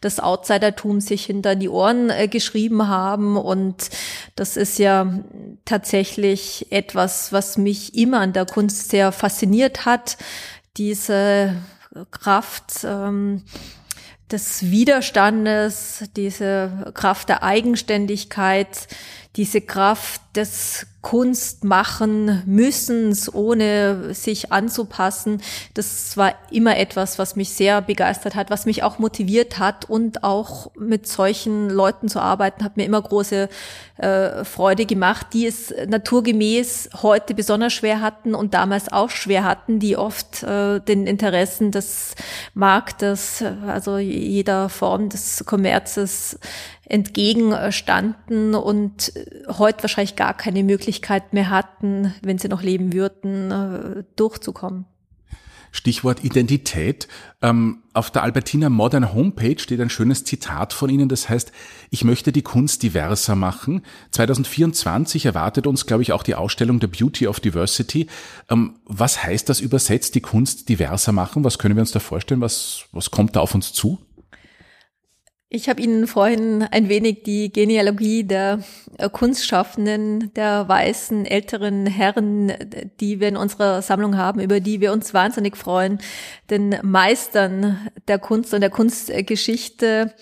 das 0.00 0.18
Outsidertum 0.18 1.00
sich 1.00 1.26
hinter 1.26 1.54
die 1.54 1.68
Ohren 1.68 2.10
äh, 2.10 2.26
geschrieben 2.26 2.88
haben. 2.88 3.36
Und 3.36 3.90
das 4.34 4.56
ist 4.56 4.78
ja 4.78 5.20
tatsächlich 5.64 6.66
etwas, 6.70 7.32
was 7.32 7.58
mich 7.58 7.94
immer 7.94 8.18
an 8.20 8.32
der 8.32 8.46
Kunst 8.46 8.90
sehr 8.90 9.12
fasziniert 9.12 9.86
hat. 9.86 10.16
Diese 10.76 11.54
Kraft 12.10 12.84
ähm, 12.84 13.42
des 14.32 14.70
Widerstandes, 14.70 16.04
diese 16.16 16.90
Kraft 16.94 17.28
der 17.28 17.42
Eigenständigkeit, 17.42 18.88
diese 19.36 19.60
Kraft 19.62 20.20
des 20.36 20.86
Kunstmachen 21.02 22.42
müssens, 22.46 23.32
ohne 23.34 24.14
sich 24.14 24.52
anzupassen. 24.52 25.42
Das 25.74 26.16
war 26.16 26.34
immer 26.50 26.76
etwas, 26.76 27.18
was 27.18 27.34
mich 27.34 27.50
sehr 27.50 27.82
begeistert 27.82 28.36
hat, 28.36 28.50
was 28.50 28.66
mich 28.66 28.84
auch 28.84 29.00
motiviert 29.00 29.58
hat 29.58 29.90
und 29.90 30.22
auch 30.22 30.70
mit 30.78 31.08
solchen 31.08 31.68
Leuten 31.68 32.08
zu 32.08 32.20
arbeiten, 32.20 32.62
hat 32.62 32.76
mir 32.76 32.84
immer 32.84 33.02
große 33.02 33.48
äh, 33.96 34.44
Freude 34.44 34.86
gemacht, 34.86 35.28
die 35.32 35.46
es 35.46 35.74
naturgemäß 35.88 36.90
heute 37.02 37.34
besonders 37.34 37.72
schwer 37.72 38.00
hatten 38.00 38.34
und 38.34 38.54
damals 38.54 38.92
auch 38.92 39.10
schwer 39.10 39.42
hatten, 39.42 39.80
die 39.80 39.96
oft 39.96 40.44
äh, 40.44 40.78
den 40.80 41.08
Interessen 41.08 41.72
des 41.72 42.14
Marktes, 42.54 43.42
also 43.66 43.98
jeder 43.98 44.68
Form 44.68 45.08
des 45.08 45.44
Kommerzes 45.44 46.38
entgegenstanden 46.92 48.54
und 48.54 49.12
heute 49.48 49.82
wahrscheinlich 49.82 50.14
gar 50.14 50.34
keine 50.34 50.62
Möglichkeit 50.62 51.32
mehr 51.32 51.48
hatten, 51.48 52.14
wenn 52.22 52.38
sie 52.38 52.48
noch 52.48 52.62
leben 52.62 52.92
würden, 52.92 53.50
äh, 53.50 54.04
durchzukommen. 54.14 54.84
Stichwort 55.74 56.22
Identität. 56.22 57.08
Ähm, 57.40 57.78
auf 57.94 58.10
der 58.10 58.22
Albertina 58.22 58.68
Modern 58.68 59.14
Homepage 59.14 59.58
steht 59.58 59.80
ein 59.80 59.88
schönes 59.88 60.24
Zitat 60.24 60.74
von 60.74 60.90
Ihnen, 60.90 61.08
das 61.08 61.30
heißt, 61.30 61.50
ich 61.88 62.04
möchte 62.04 62.30
die 62.30 62.42
Kunst 62.42 62.82
diverser 62.82 63.36
machen. 63.36 63.80
2024 64.10 65.24
erwartet 65.24 65.66
uns, 65.66 65.86
glaube 65.86 66.02
ich, 66.02 66.12
auch 66.12 66.22
die 66.22 66.34
Ausstellung 66.34 66.78
The 66.78 66.88
Beauty 66.88 67.26
of 67.26 67.40
Diversity. 67.40 68.06
Ähm, 68.50 68.74
was 68.84 69.24
heißt 69.24 69.48
das 69.48 69.60
übersetzt, 69.60 70.14
die 70.14 70.20
Kunst 70.20 70.68
diverser 70.68 71.12
machen? 71.12 71.42
Was 71.42 71.58
können 71.58 71.74
wir 71.74 71.80
uns 71.80 71.92
da 71.92 72.00
vorstellen? 72.00 72.42
Was, 72.42 72.84
was 72.92 73.10
kommt 73.10 73.34
da 73.34 73.40
auf 73.40 73.54
uns 73.54 73.72
zu? 73.72 73.98
Ich 75.54 75.68
habe 75.68 75.82
Ihnen 75.82 76.06
vorhin 76.06 76.62
ein 76.70 76.88
wenig 76.88 77.24
die 77.24 77.52
Genealogie 77.52 78.24
der 78.24 78.60
äh, 78.96 79.10
Kunstschaffenden, 79.10 80.32
der 80.32 80.66
weißen 80.66 81.26
älteren 81.26 81.84
Herren, 81.84 82.54
die 83.00 83.20
wir 83.20 83.28
in 83.28 83.36
unserer 83.36 83.82
Sammlung 83.82 84.16
haben, 84.16 84.40
über 84.40 84.60
die 84.60 84.80
wir 84.80 84.94
uns 84.94 85.12
wahnsinnig 85.12 85.58
freuen, 85.58 85.98
den 86.48 86.78
Meistern 86.82 87.86
der 88.08 88.18
Kunst 88.18 88.54
und 88.54 88.62
der 88.62 88.70
Kunstgeschichte 88.70 90.14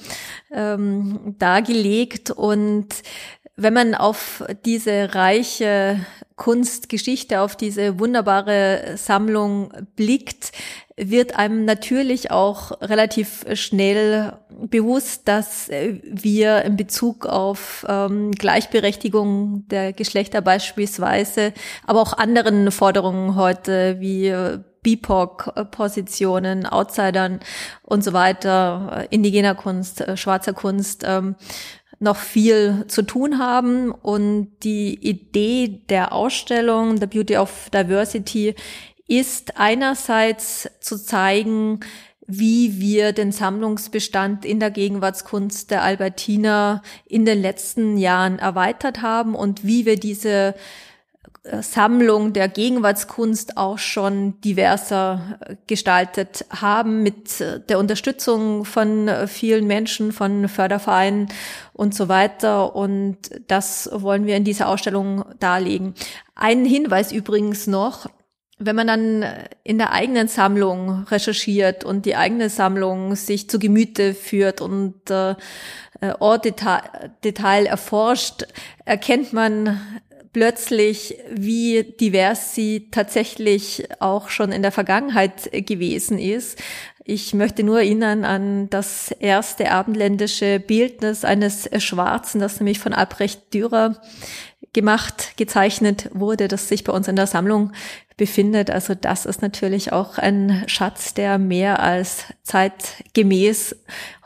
ähm, 0.51 1.37
dargelegt. 1.39 2.33
Und 2.33 2.89
wenn 3.55 3.73
man 3.73 3.95
auf 3.95 4.43
diese 4.65 5.15
reiche 5.15 6.01
Kunstgeschichte, 6.41 7.43
auf 7.43 7.55
diese 7.55 7.99
wunderbare 7.99 8.95
Sammlung 8.97 9.75
blickt, 9.95 10.53
wird 10.97 11.37
einem 11.37 11.67
natürlich 11.67 12.31
auch 12.31 12.81
relativ 12.81 13.45
schnell 13.53 14.33
bewusst, 14.49 15.29
dass 15.29 15.69
wir 15.69 16.63
in 16.63 16.79
Bezug 16.79 17.27
auf 17.27 17.85
ähm, 17.87 18.31
Gleichberechtigung 18.31 19.69
der 19.69 19.93
Geschlechter 19.93 20.41
beispielsweise, 20.41 21.53
aber 21.87 22.01
auch 22.01 22.15
anderen 22.15 22.71
Forderungen 22.71 23.37
heute 23.37 24.01
wie 24.01 24.35
BIPOC-Positionen, 24.83 26.65
Outsidern 26.65 27.41
und 27.83 28.03
so 28.03 28.15
weiter, 28.15 29.07
indigener 29.11 29.55
Kunst, 29.55 30.01
äh, 30.01 30.17
schwarzer 30.17 30.55
Kunst, 30.55 31.05
ähm, 31.07 31.37
noch 32.00 32.16
viel 32.16 32.87
zu 32.88 33.02
tun 33.02 33.38
haben. 33.38 33.92
Und 33.92 34.50
die 34.62 34.95
Idee 34.95 35.83
der 35.88 36.12
Ausstellung, 36.12 36.99
The 36.99 37.07
Beauty 37.07 37.37
of 37.37 37.71
Diversity, 37.73 38.54
ist 39.07 39.59
einerseits 39.59 40.71
zu 40.80 40.97
zeigen, 40.97 41.80
wie 42.26 42.80
wir 42.80 43.12
den 43.12 43.33
Sammlungsbestand 43.33 44.45
in 44.45 44.61
der 44.61 44.71
Gegenwartskunst 44.71 45.71
der 45.71 45.83
Albertiner 45.83 46.83
in 47.07 47.26
den 47.26 47.42
letzten 47.42 47.97
Jahren 47.97 48.38
erweitert 48.38 49.02
haben 49.02 49.35
und 49.35 49.64
wie 49.64 49.85
wir 49.85 49.99
diese 49.99 50.54
Sammlung 51.63 52.35
der 52.35 52.49
Gegenwartskunst 52.49 53.57
auch 53.57 53.79
schon 53.79 54.39
diverser 54.43 55.39
äh, 55.41 55.57
gestaltet 55.67 56.45
haben 56.51 57.03
mit 57.03 57.41
äh, 57.41 57.61
der 57.61 57.79
Unterstützung 57.79 58.67
von 58.67 59.11
vielen 59.27 59.67
Menschen, 59.67 60.13
von 60.13 60.49
Fördervereinen 60.49 61.29
und 61.73 61.95
so 61.95 62.09
weiter. 62.09 62.77
Und 62.77 63.17
das 63.49 63.89
wollen 63.93 64.27
wir 64.27 64.37
in 64.37 64.45
dieser 64.45 64.69
Ausstellung 64.69 65.25
darlegen. 65.39 65.95
Ein 66.35 66.67
Hinweis 66.67 67.11
übrigens 67.11 67.67
noch, 67.67 68.07
wenn 68.59 68.77
man 68.77 68.87
dann 68.87 69.25
in 69.65 69.79
der 69.79 69.93
eigenen 69.93 70.29
Sammlung 70.29 71.05
recherchiert 71.05 71.85
und 71.85 72.05
die 72.05 72.17
eigene 72.17 72.51
Sammlung 72.51 73.17
sich 73.17 73.49
zu 73.49 73.59
Gemüte 73.59 74.13
führt 74.13 74.61
und 74.61 75.11
äh, 75.11 75.35
Ortdetail 76.19 77.13
Detail 77.25 77.65
erforscht, 77.65 78.47
erkennt 78.85 79.33
man 79.33 79.81
plötzlich, 80.33 81.17
wie 81.31 81.83
divers 81.83 82.55
sie 82.55 82.89
tatsächlich 82.91 83.89
auch 84.01 84.29
schon 84.29 84.53
in 84.53 84.63
der 84.63 84.73
Vergangenheit 84.73 85.51
gewesen 85.67 86.19
ist. 86.19 86.59
Ich 87.05 87.35
möchte 87.35 87.65
nur 87.65 87.79
erinnern 87.79 88.25
an 88.25 88.71
das 88.71 89.11
erste 89.11 89.73
abendländische 89.73 90.61
Bildnis 90.61 91.25
eines 91.25 91.69
Schwarzen, 91.83 92.41
das 92.41 92.61
nämlich 92.61 92.79
von 92.79 92.93
Albrecht 92.93 93.53
Dürer 93.53 94.01
gemacht, 94.73 95.33
gezeichnet 95.37 96.09
wurde, 96.13 96.47
das 96.47 96.69
sich 96.69 96.85
bei 96.85 96.93
uns 96.93 97.09
in 97.09 97.17
der 97.17 97.27
Sammlung 97.27 97.73
befindet. 98.17 98.71
Also 98.71 98.95
das 98.95 99.27
ist 99.27 99.43
natürlich 99.43 99.93
auch 99.93 100.19
ein 100.19 100.63
Schatz, 100.67 101.15
der 101.15 101.39
mehr 101.39 101.83
als 101.83 102.27
zeitgemäß 102.43 103.77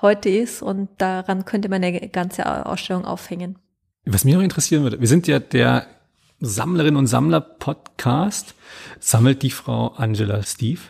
heute 0.03 0.29
ist 0.29 0.61
und 0.61 0.89
daran 0.99 1.45
könnte 1.45 1.69
man 1.69 1.83
eine 1.83 2.09
ganze 2.09 2.67
Ausstellung 2.67 3.05
aufhängen. 3.07 3.59
Was 4.05 4.25
mich 4.25 4.35
noch 4.35 4.43
interessieren 4.43 4.83
würde, 4.83 5.01
wir 5.01 5.09
sind 5.09 5.27
ja 5.27 5.39
der 5.39 5.87
Sammlerin 6.45 6.97
und 6.97 7.07
Sammler 7.07 7.41
Podcast. 7.41 8.55
Sammelt 9.01 9.43
die 9.43 9.51
Frau 9.51 9.89
Angela 9.89 10.43
Steve 10.43 10.81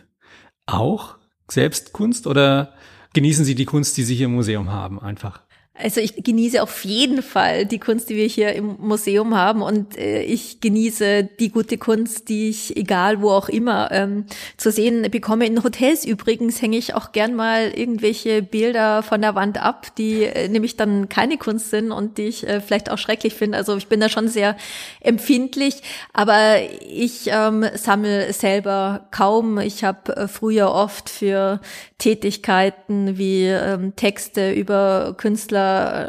auch 0.65 1.15
selbst 1.49 1.93
Kunst 1.93 2.27
oder 2.27 2.73
genießen 3.13 3.45
Sie 3.45 3.55
die 3.55 3.65
Kunst, 3.65 3.95
die 3.97 4.03
Sie 4.03 4.15
hier 4.15 4.25
im 4.25 4.35
Museum 4.35 4.71
haben, 4.71 4.99
einfach? 4.99 5.44
Also 5.77 5.99
ich 5.99 6.23
genieße 6.23 6.63
auf 6.63 6.85
jeden 6.85 7.21
Fall 7.21 7.65
die 7.65 7.79
Kunst, 7.79 8.09
die 8.09 8.15
wir 8.15 8.27
hier 8.27 8.53
im 8.53 8.77
Museum 8.79 9.35
haben 9.35 9.61
und 9.61 9.97
äh, 9.97 10.21
ich 10.21 10.61
genieße 10.61 11.27
die 11.37 11.49
gute 11.49 11.77
Kunst, 11.77 12.29
die 12.29 12.47
ich 12.47 12.77
egal 12.77 13.21
wo 13.21 13.31
auch 13.31 13.49
immer 13.49 13.91
ähm, 13.91 14.25
zu 14.55 14.71
sehen 14.71 15.11
bekomme. 15.11 15.45
In 15.45 15.61
Hotels 15.65 16.05
übrigens 16.05 16.61
hänge 16.61 16.77
ich 16.77 16.93
auch 16.93 17.11
gern 17.11 17.35
mal 17.35 17.71
irgendwelche 17.75 18.41
Bilder 18.41 19.03
von 19.03 19.19
der 19.19 19.35
Wand 19.35 19.61
ab, 19.61 19.87
die 19.97 20.23
äh, 20.23 20.47
nämlich 20.47 20.77
dann 20.77 21.09
keine 21.09 21.37
Kunst 21.37 21.71
sind 21.71 21.91
und 21.91 22.17
die 22.19 22.27
ich 22.27 22.47
äh, 22.47 22.61
vielleicht 22.61 22.89
auch 22.89 22.97
schrecklich 22.97 23.33
finde. 23.33 23.57
Also 23.57 23.75
ich 23.75 23.87
bin 23.87 23.99
da 23.99 24.07
schon 24.07 24.29
sehr 24.29 24.55
empfindlich, 25.01 25.83
aber 26.13 26.55
ich 26.89 27.27
ähm, 27.27 27.65
sammle 27.73 28.31
selber 28.31 29.09
kaum. 29.11 29.57
Ich 29.57 29.83
habe 29.83 30.15
äh, 30.15 30.27
früher 30.29 30.71
oft 30.71 31.09
für 31.09 31.59
Tätigkeiten 31.97 33.17
wie 33.17 33.47
ähm, 33.47 33.93
Texte 33.97 34.53
über 34.53 35.15
Künstler 35.17 35.64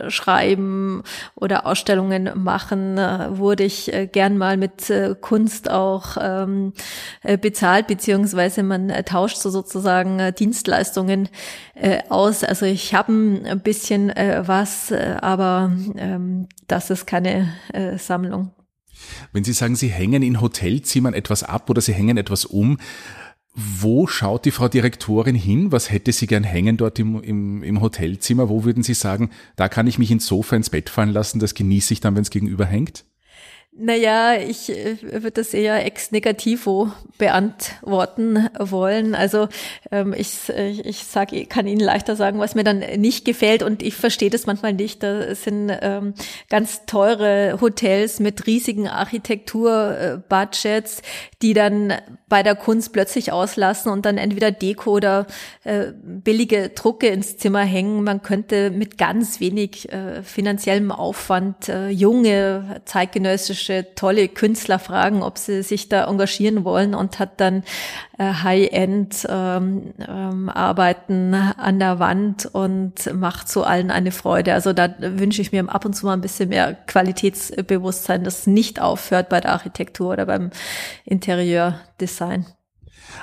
schreiben 0.08 1.02
oder 1.34 1.66
Ausstellungen 1.66 2.30
machen, 2.42 2.98
äh, 2.98 3.36
wurde 3.36 3.64
ich 3.64 3.92
äh, 3.92 4.06
gern 4.06 4.38
mal 4.38 4.56
mit 4.56 4.90
äh, 4.90 5.14
Kunst 5.20 5.70
auch 5.70 6.16
ähm, 6.20 6.72
bezahlt, 7.40 7.86
beziehungsweise 7.86 8.62
man 8.62 8.88
tauscht 9.04 9.38
so 9.38 9.50
sozusagen 9.50 10.34
Dienstleistungen 10.38 11.28
aus. 12.08 12.44
Also 12.44 12.66
ich 12.66 12.94
habe 12.94 13.12
ein 13.12 13.60
bisschen 13.60 14.08
was, 14.08 14.92
aber 14.92 15.72
ähm, 15.96 16.48
das 16.68 16.90
ist 16.90 17.06
keine 17.06 17.48
Sammlung. 17.98 18.52
Wenn 19.32 19.44
Sie 19.44 19.52
sagen, 19.52 19.76
Sie 19.76 19.88
hängen 19.88 20.22
in 20.22 20.40
Hotelzimmern 20.40 21.14
etwas 21.14 21.42
ab 21.42 21.68
oder 21.70 21.80
Sie 21.80 21.92
hängen 21.92 22.16
etwas 22.16 22.44
um, 22.44 22.78
wo 23.58 24.06
schaut 24.06 24.44
die 24.44 24.50
Frau 24.50 24.68
Direktorin 24.68 25.34
hin? 25.34 25.72
Was 25.72 25.90
hätte 25.90 26.12
sie 26.12 26.26
gern 26.26 26.44
hängen 26.44 26.76
dort 26.76 26.98
im, 26.98 27.22
im, 27.22 27.62
im 27.62 27.80
Hotelzimmer? 27.80 28.50
Wo 28.50 28.64
würden 28.64 28.82
Sie 28.82 28.92
sagen, 28.92 29.30
da 29.56 29.70
kann 29.70 29.86
ich 29.86 29.98
mich 29.98 30.10
ins 30.10 30.26
Sofa 30.26 30.56
ins 30.56 30.68
Bett 30.68 30.90
fallen 30.90 31.10
lassen, 31.10 31.40
das 31.40 31.54
genieße 31.54 31.94
ich 31.94 32.00
dann, 32.00 32.14
wenn 32.14 32.22
es 32.22 32.30
gegenüber 32.30 32.66
hängt? 32.66 33.06
Naja, 33.78 34.36
ich 34.36 34.70
äh, 34.70 34.96
würde 35.02 35.32
das 35.32 35.52
eher 35.52 35.84
ex 35.84 36.10
negativo 36.10 36.90
beantworten 37.18 38.48
wollen. 38.58 39.14
Also 39.14 39.48
ähm, 39.90 40.14
ich, 40.16 40.48
ich 40.48 41.04
sag, 41.04 41.34
ich 41.34 41.50
kann 41.50 41.66
Ihnen 41.66 41.82
leichter 41.82 42.16
sagen, 42.16 42.38
was 42.38 42.54
mir 42.54 42.64
dann 42.64 42.78
nicht 42.78 43.26
gefällt 43.26 43.62
und 43.62 43.82
ich 43.82 43.94
verstehe 43.94 44.30
das 44.30 44.46
manchmal 44.46 44.72
nicht. 44.72 45.02
Da 45.02 45.34
sind 45.34 45.70
ähm, 45.82 46.14
ganz 46.48 46.86
teure 46.86 47.58
Hotels 47.60 48.18
mit 48.18 48.46
riesigen 48.46 48.88
Architekturbudgets, 48.88 51.02
die 51.42 51.52
dann 51.52 51.92
bei 52.28 52.42
der 52.42 52.56
Kunst 52.56 52.92
plötzlich 52.92 53.30
auslassen 53.30 53.92
und 53.92 54.04
dann 54.04 54.18
entweder 54.18 54.50
Deko 54.50 54.90
oder 54.90 55.26
äh, 55.62 55.92
billige 56.02 56.70
Drucke 56.70 57.06
ins 57.06 57.36
Zimmer 57.36 57.60
hängen. 57.60 58.02
Man 58.02 58.22
könnte 58.22 58.70
mit 58.70 58.98
ganz 58.98 59.38
wenig 59.38 59.92
äh, 59.92 60.24
finanziellem 60.24 60.90
Aufwand 60.90 61.68
äh, 61.68 61.88
junge 61.88 62.80
zeitgenössische 62.84 63.86
tolle 63.94 64.26
Künstler 64.26 64.80
fragen, 64.80 65.22
ob 65.22 65.38
sie 65.38 65.62
sich 65.62 65.88
da 65.88 66.08
engagieren 66.08 66.64
wollen 66.64 66.96
und 66.96 67.20
hat 67.20 67.40
dann 67.40 67.62
äh, 68.18 68.24
High-End-Arbeiten 68.24 69.92
ähm, 71.12 71.34
ähm, 71.34 71.52
an 71.56 71.78
der 71.78 72.00
Wand 72.00 72.46
und 72.46 73.14
macht 73.14 73.48
so 73.48 73.62
allen 73.62 73.92
eine 73.92 74.10
Freude. 74.10 74.52
Also 74.54 74.72
da 74.72 74.92
wünsche 74.98 75.42
ich 75.42 75.52
mir 75.52 75.68
ab 75.68 75.84
und 75.84 75.94
zu 75.94 76.06
mal 76.06 76.14
ein 76.14 76.22
bisschen 76.22 76.48
mehr 76.48 76.74
Qualitätsbewusstsein, 76.86 78.24
das 78.24 78.48
nicht 78.48 78.80
aufhört 78.80 79.28
bei 79.28 79.40
der 79.40 79.52
Architektur 79.52 80.12
oder 80.12 80.26
beim 80.26 80.50
Interieurdesign. 81.96 82.46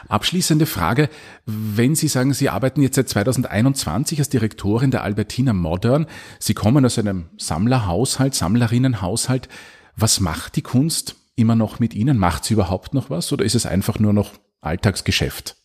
Abschließende 0.07 0.65
Frage. 0.65 1.09
Wenn 1.45 1.95
Sie 1.95 2.07
sagen, 2.07 2.33
Sie 2.33 2.49
arbeiten 2.49 2.81
jetzt 2.81 2.95
seit 2.95 3.09
2021 3.09 4.19
als 4.19 4.29
Direktorin 4.29 4.91
der 4.91 5.03
Albertina 5.03 5.53
Modern, 5.53 6.05
Sie 6.39 6.53
kommen 6.53 6.85
aus 6.85 6.99
einem 6.99 7.29
Sammlerhaushalt, 7.37 8.35
Sammlerinnenhaushalt. 8.35 9.49
Was 9.95 10.19
macht 10.19 10.55
die 10.55 10.61
Kunst 10.61 11.15
immer 11.35 11.55
noch 11.55 11.79
mit 11.79 11.93
Ihnen? 11.93 12.17
Macht 12.17 12.45
sie 12.45 12.53
überhaupt 12.53 12.93
noch 12.93 13.09
was 13.09 13.31
oder 13.33 13.45
ist 13.45 13.55
es 13.55 13.65
einfach 13.65 13.99
nur 13.99 14.13
noch 14.13 14.31
Alltagsgeschäft? 14.61 15.57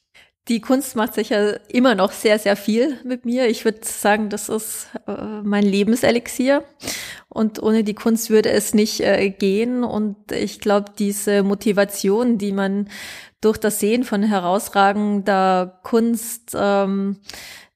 Die 0.48 0.62
Kunst 0.62 0.96
macht 0.96 1.14
sicher 1.14 1.60
immer 1.70 1.94
noch 1.94 2.10
sehr, 2.10 2.38
sehr 2.38 2.56
viel 2.56 2.98
mit 3.04 3.26
mir. 3.26 3.48
Ich 3.48 3.66
würde 3.66 3.80
sagen, 3.82 4.30
das 4.30 4.48
ist 4.48 4.88
äh, 5.06 5.42
mein 5.42 5.64
Lebenselixier. 5.64 6.64
Und 7.28 7.62
ohne 7.62 7.84
die 7.84 7.94
Kunst 7.94 8.30
würde 8.30 8.50
es 8.50 8.72
nicht 8.72 9.00
äh, 9.00 9.28
gehen. 9.28 9.84
Und 9.84 10.32
ich 10.32 10.60
glaube, 10.60 10.92
diese 10.98 11.42
Motivation, 11.42 12.38
die 12.38 12.52
man 12.52 12.88
durch 13.42 13.58
das 13.58 13.78
Sehen 13.78 14.04
von 14.04 14.22
herausragender 14.22 15.80
Kunst 15.82 16.56
ähm, 16.58 17.18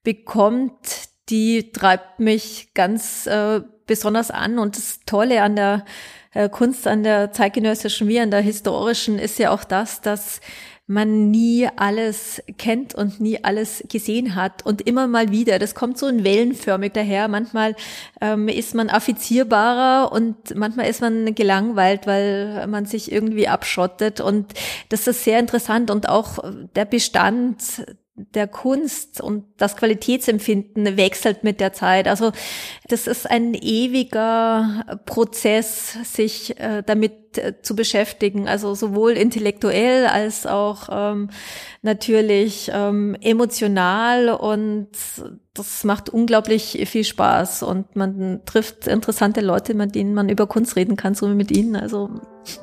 bekommt, 0.02 1.10
die 1.28 1.72
treibt 1.72 2.20
mich 2.20 2.72
ganz 2.72 3.26
äh, 3.26 3.60
besonders 3.86 4.30
an. 4.30 4.58
Und 4.58 4.78
das 4.78 5.00
Tolle 5.04 5.42
an 5.42 5.56
der 5.56 5.84
äh, 6.32 6.48
Kunst 6.48 6.86
an 6.86 7.02
der 7.02 7.32
zeitgenössischen 7.32 8.08
wie 8.08 8.18
an 8.20 8.30
der 8.30 8.40
historischen 8.40 9.18
ist 9.18 9.38
ja 9.38 9.50
auch 9.50 9.64
das, 9.64 10.00
dass 10.00 10.40
man 10.86 11.30
nie 11.30 11.68
alles 11.76 12.42
kennt 12.58 12.94
und 12.94 13.20
nie 13.20 13.42
alles 13.44 13.84
gesehen 13.88 14.34
hat 14.34 14.66
und 14.66 14.82
immer 14.82 15.06
mal 15.06 15.30
wieder. 15.30 15.58
Das 15.58 15.74
kommt 15.74 15.96
so 15.96 16.06
in 16.06 16.24
wellenförmig 16.24 16.92
daher. 16.92 17.28
Manchmal 17.28 17.76
ähm, 18.20 18.48
ist 18.48 18.74
man 18.74 18.90
affizierbarer 18.90 20.12
und 20.12 20.54
manchmal 20.56 20.88
ist 20.88 21.00
man 21.00 21.34
gelangweilt, 21.34 22.06
weil 22.06 22.66
man 22.66 22.86
sich 22.86 23.12
irgendwie 23.12 23.48
abschottet. 23.48 24.20
Und 24.20 24.52
das 24.88 25.06
ist 25.06 25.24
sehr 25.24 25.38
interessant 25.38 25.90
und 25.90 26.08
auch 26.08 26.38
der 26.74 26.84
Bestand 26.84 27.86
der 28.14 28.46
Kunst 28.46 29.22
und 29.22 29.44
das 29.56 29.76
Qualitätsempfinden 29.76 30.96
wechselt 30.98 31.44
mit 31.44 31.60
der 31.60 31.72
Zeit. 31.72 32.06
Also 32.06 32.32
das 32.88 33.06
ist 33.06 33.30
ein 33.30 33.54
ewiger 33.54 35.00
Prozess, 35.06 35.96
sich 36.04 36.58
äh, 36.60 36.82
damit 36.84 37.38
äh, 37.38 37.62
zu 37.62 37.74
beschäftigen. 37.74 38.48
Also 38.48 38.74
sowohl 38.74 39.12
intellektuell 39.12 40.06
als 40.06 40.46
auch 40.46 40.88
ähm, 40.90 41.30
natürlich 41.80 42.70
ähm, 42.72 43.16
emotional 43.20 44.28
und 44.28 44.88
das 45.54 45.84
macht 45.84 46.10
unglaublich 46.10 46.86
viel 46.86 47.04
Spaß 47.04 47.62
und 47.62 47.96
man 47.96 48.42
trifft 48.44 48.86
interessante 48.86 49.40
Leute, 49.40 49.74
mit 49.74 49.94
denen 49.94 50.12
man 50.12 50.28
über 50.28 50.46
Kunst 50.46 50.76
reden 50.76 50.96
kann, 50.96 51.14
so 51.14 51.30
wie 51.30 51.34
mit 51.34 51.50
ihnen. 51.50 51.76
Also 51.76 52.10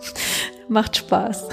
macht 0.69 0.97
Spaß. 0.97 1.47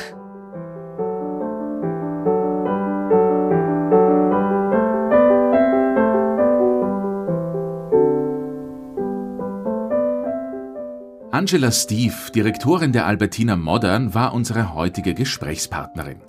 Angela 11.36 11.70
Steve, 11.70 12.14
Direktorin 12.34 12.92
der 12.92 13.04
Albertina 13.04 13.56
Modern, 13.56 14.14
war 14.14 14.32
unsere 14.32 14.72
heutige 14.72 15.12
Gesprächspartnerin. 15.12 16.22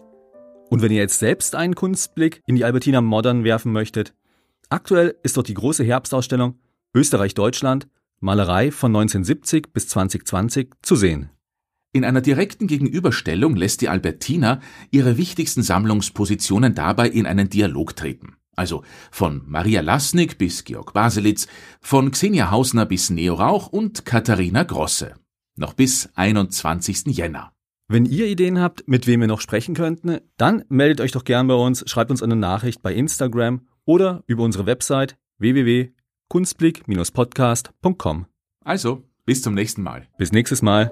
Und 0.70 0.82
wenn 0.82 0.92
ihr 0.92 0.98
jetzt 0.98 1.20
selbst 1.20 1.56
einen 1.56 1.76
Kunstblick 1.76 2.42
in 2.46 2.58
die 2.58 2.66
Albertina 2.66 3.00
Modern 3.00 3.46
werfen 3.46 3.72
möchtet, 3.72 4.14
aktuell 4.68 5.16
ist 5.24 5.38
dort 5.38 5.48
die 5.48 5.54
große 5.54 5.86
Herbstausstellung 5.86 6.60
Österreich-Deutschland 6.94 7.88
Malerei 8.20 8.70
von 8.70 8.94
1970 8.94 9.72
bis 9.72 9.88
2020 9.88 10.74
zu 10.82 10.98
sehen. 10.98 11.30
In 11.94 12.04
einer 12.04 12.20
direkten 12.20 12.68
Gegenüberstellung 12.68 13.56
lässt 13.56 13.80
die 13.80 13.88
Albertina 13.88 14.60
ihre 14.92 15.16
wichtigsten 15.16 15.64
Sammlungspositionen 15.64 16.76
dabei 16.76 17.08
in 17.08 17.26
einen 17.26 17.50
Dialog 17.50 17.96
treten. 17.96 18.36
Also 18.58 18.84
von 19.12 19.44
Maria 19.46 19.82
Lasnik 19.82 20.38
bis 20.38 20.66
Georg 20.66 20.92
Baselitz, 20.92 21.48
von 21.80 22.12
Xenia 22.12 22.52
Hausner 22.52 22.86
bis 22.86 23.10
Neo 23.10 23.36
Rauch 23.36 23.68
und 23.68 24.04
Katharina 24.04 24.64
Grosse. 24.64 25.16
Noch 25.56 25.72
bis 25.74 26.10
21. 26.16 27.16
Jänner. 27.16 27.54
Wenn 27.88 28.06
ihr 28.06 28.28
Ideen 28.28 28.60
habt, 28.60 28.86
mit 28.88 29.08
wem 29.08 29.22
wir 29.22 29.28
noch 29.28 29.40
sprechen 29.40 29.76
könnten, 29.76 30.20
dann 30.36 30.66
meldet 30.68 31.00
euch 31.02 31.14
doch 31.14 31.24
gern 31.24 31.48
bei 31.48 31.54
uns, 31.54 31.90
schreibt 31.90 32.12
uns 32.12 32.22
eine 32.22 32.36
Nachricht 32.36 32.82
bei 32.82 32.94
Instagram 32.94 33.62
oder 33.86 34.26
über 34.28 34.44
unsere 34.44 34.66
Website 34.66 35.16
www.kunstblick-podcast.com. 35.38 38.26
Also, 38.66 39.06
bis 39.26 39.42
zum 39.42 39.54
nächsten 39.54 39.84
Mal. 39.84 40.10
Bis 40.18 40.34
nächstes 40.34 40.62
Mal. 40.62 40.92